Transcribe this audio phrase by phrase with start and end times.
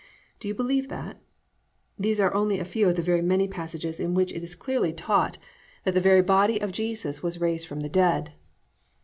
[0.39, 1.21] Do you believe that?
[1.95, 4.63] These are only a few of the very many passages in which it is very
[4.63, 5.37] clearly taught
[5.83, 8.33] that the very body of Jesus was raised from the dead.